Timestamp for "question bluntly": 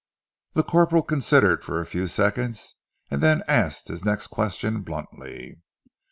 4.29-5.61